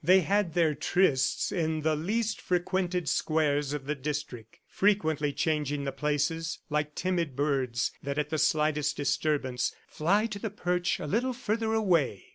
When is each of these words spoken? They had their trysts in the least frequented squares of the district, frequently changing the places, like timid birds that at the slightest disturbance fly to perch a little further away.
They 0.03 0.21
had 0.21 0.55
their 0.55 0.73
trysts 0.73 1.51
in 1.51 1.81
the 1.81 1.95
least 1.95 2.41
frequented 2.41 3.07
squares 3.07 3.71
of 3.71 3.85
the 3.85 3.93
district, 3.93 4.57
frequently 4.65 5.31
changing 5.31 5.83
the 5.83 5.91
places, 5.91 6.57
like 6.71 6.95
timid 6.95 7.35
birds 7.35 7.91
that 8.01 8.17
at 8.17 8.31
the 8.31 8.39
slightest 8.39 8.97
disturbance 8.97 9.75
fly 9.87 10.25
to 10.25 10.49
perch 10.49 10.99
a 10.99 11.05
little 11.05 11.33
further 11.33 11.73
away. 11.73 12.29